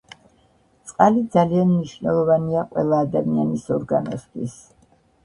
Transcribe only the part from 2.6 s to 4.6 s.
ყველა ადამიანის ორგანოსთვის